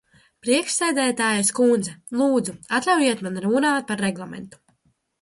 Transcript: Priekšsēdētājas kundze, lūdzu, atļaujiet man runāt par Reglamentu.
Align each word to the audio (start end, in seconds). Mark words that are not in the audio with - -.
Priekšsēdētājas 0.45 1.53
kundze, 1.59 1.95
lūdzu, 2.23 2.57
atļaujiet 2.81 3.25
man 3.29 3.41
runāt 3.49 3.91
par 3.93 4.07
Reglamentu. 4.11 4.65